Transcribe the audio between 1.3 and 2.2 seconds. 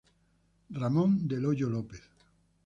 Hoyo López.